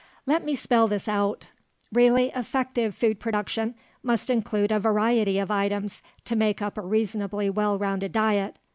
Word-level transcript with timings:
Let 0.25 0.43
me 0.43 0.55
spell 0.55 0.87
this 0.87 1.07
out. 1.07 1.49
Really 1.93 2.31
effective 2.35 2.95
food 2.95 3.19
production 3.19 3.75
must 4.01 4.31
include 4.31 4.71
a 4.71 4.79
variety 4.79 5.37
of 5.37 5.51
items 5.51 6.01
to 6.25 6.35
make 6.35 6.59
up 6.59 6.75
a 6.75 6.81
reasonably 6.81 7.51
well 7.51 7.77
rounded 7.77 8.11
diet. 8.11 8.57